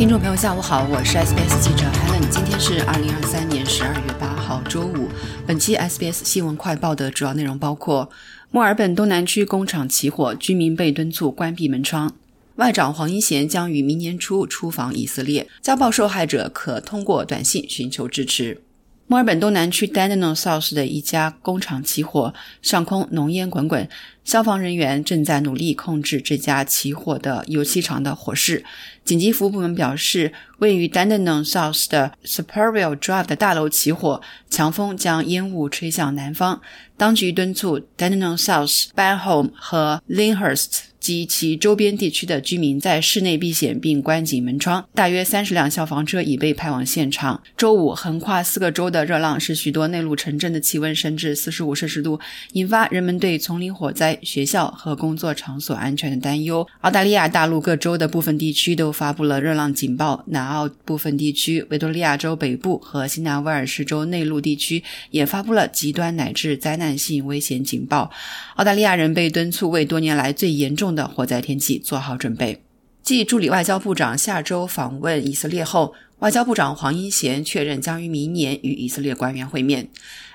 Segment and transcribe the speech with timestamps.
[0.00, 2.26] 听众朋友下午好，我是 SBS 记者 Helen。
[2.30, 5.10] 今天是二零二三年十二月八号，周五。
[5.46, 8.08] 本期 SBS 新闻快报的主要内容包括：
[8.50, 12.08] 墨尔本东南区工厂起火，居民被敦促关闭门窗；
[12.54, 18.62] 外长黄英贤将于明年初出访以色列；家暴受害者可通过短信寻求支持。
[19.06, 23.86] 墨尔本东南区 Dandenong South 的一家工厂起火，上空浓烟滚滚，
[24.30, 28.64] 消防人员正在努力控制这家起火的油漆厂的火势。
[29.04, 36.60] 紧急服务部门表示，位于 Dandenong South 的 Superior Drive 的大楼起火，强风将烟雾吹向南方。
[36.96, 40.82] 当局敦促 Dandenong South、Banholm 和 Linhurst。
[41.00, 44.86] 及其周边地区的居民在室内避险并关紧门窗。
[44.94, 47.42] 大约三十辆消防车已被派往现场。
[47.56, 52.20] 周五，横跨四个州的热浪使许多内陆城镇的气温升至四十五摄氏度，
[52.52, 56.66] 引发人们对丛林火灾、学校和工作场所安全的担忧。
[56.82, 60.22] 澳大利亚大陆各州的部分地区都发布了热浪警报。
[60.26, 68.10] 南澳部分地区、维多利亚州北部和新南威尔士州内陆地区也发布了极端乃至灾难性危险警报。
[68.56, 70.90] 澳大利亚人被敦促为多年来最严重。
[70.94, 72.60] 的火灾天气做好准备。
[73.02, 79.88] 继助理外交部长下周访问以色列后，外交部长黄英贤确认将于明年与以色列官员会面。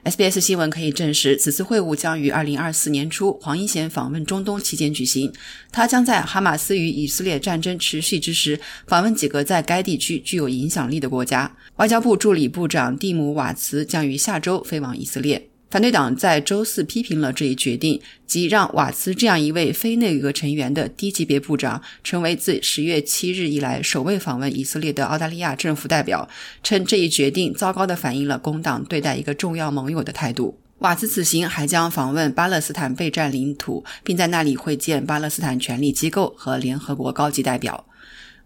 [0.03, 5.31] SBS 新闻可以证实，此次会晤将于二零二四年初黄英贤访问中东期间举行。
[5.71, 11.55] 他将在哈马斯与以色列战争持续之时，访问几个在该地区具有影响力的国家。
[11.75, 15.49] 外交部助理部长蒂姆·瓦茨将于下周飞往以色列。
[15.75, 26.29] 反对党在周四批评了这一决定，即让瓦茨这样一位非内阁成员的低级别部长成为自十月七日以来首位访问以色列的澳大利亚政府代表，
[26.63, 30.57] 称这一决定糟糕地反映了工党对待一个重要盟友的态度。
[30.79, 37.85] 瓦茨此行还将访问巴勒斯坦被占领土，并在那里会见巴勒斯坦权力机构和联合国高级代表。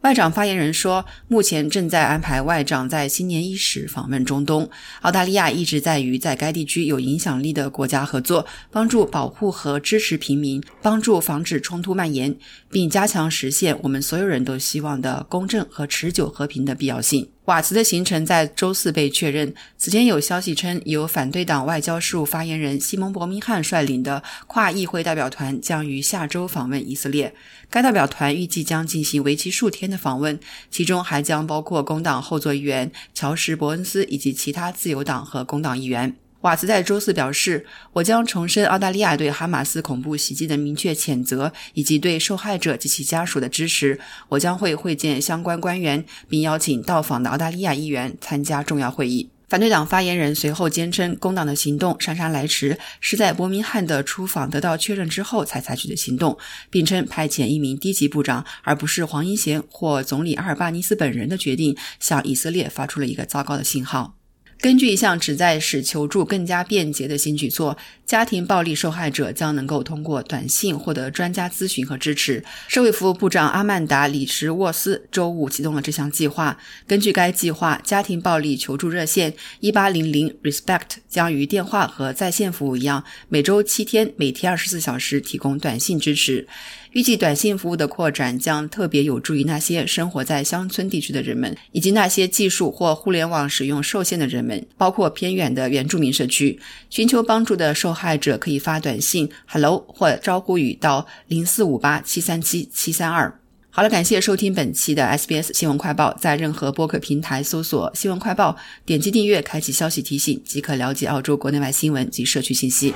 [0.02, 4.70] 外长发言人说，目前正在安排外长在新年伊始访问中东。
[5.02, 12.34] 澳大利亚一直在与在该地区有影响力的国家合作，帮助保护和支持平民，帮助防止冲突蔓延，
[12.72, 17.30] 并加强实现我们所有人都希望的公正和持久和平的必要性。
[17.50, 19.52] 瓦茨的行程在周四被确认。
[19.76, 27.34] 此前有消息称，由反对党外交事务发言人西蒙·伯明翰率领的跨议会代表团将于下周访问以色列。
[27.72, 30.40] 该代表团预计将进行为期数天的访问，
[30.70, 36.16] 其中还将包括工党后座议员乔什·伯恩斯以及其他自由党和工党议员。
[36.42, 44.00] 瓦茨在周四表示：“我将重申澳大利亚对哈马斯恐怖袭击的明确谴责，以及对受害者及其家属的支持。
[44.30, 56.38] 我将会会见相关官员，并邀请到访的澳大利亚议员参加重要会议。”反对党发言人随后坚称，工党的行动姗姗来迟，是在伯明翰的出访得到确认之后才采取的行动，
[56.70, 64.19] 并称派遣一名低级部长，而不是黄英贤或总理阿尔巴尼斯本人的决定，向以色列发出了一个糟糕的信号。
[64.62, 72.44] 根据一项旨在使求助更加便捷的新举措，家庭暴力受害者将能够通过短信获得专家咨询和支持。
[72.68, 76.58] 社会服务部长阿曼达·里什沃斯周五启动了这项计划。
[76.86, 86.46] 根据该计划，家庭暴力求助热线一八零零 Respect 将与电话和在线服务一样，每周七天，每天二十四小时提供短信支持。
[86.92, 94.44] 预计短信服务的扩展将特别有助于那些生活在乡村地区的人们，以及那些技术或互联网使用受限的人
[94.78, 96.60] 包括偏远的原住民社区。
[96.90, 103.40] 寻求帮助的受害者可以发短信 “hello” 或招呼语到零四五八七三七七三二。
[103.72, 112.94] 好了，感谢收听本期的 SBS 新闻快报，在任何播客平台搜索“新闻快报”，点击订阅，开启消息提醒，即可了解澳洲国内外新闻及社区信息。